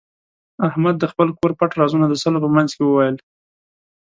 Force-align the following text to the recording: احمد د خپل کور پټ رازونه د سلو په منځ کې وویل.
احمد 0.67 0.95
د 0.99 1.03
خپل 1.11 1.27
کور 1.37 1.51
پټ 1.59 1.71
رازونه 1.79 2.05
د 2.09 2.13
سلو 2.23 2.39
په 2.43 2.49
منځ 2.55 2.69
کې 2.75 2.83
وویل. 2.85 3.15